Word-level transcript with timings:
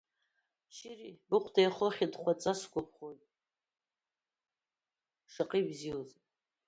Шьыри, 0.75 1.11
быхәда 1.27 1.59
иахоу 1.61 1.87
ахьы-хәыдхаҵа 1.89 2.53
сгәаԥхеит, 2.59 3.21
шаҟа 5.31 5.57
ибзиоузеи! 5.61 6.21